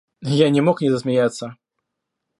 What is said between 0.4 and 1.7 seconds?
Я не мог не засмеяться.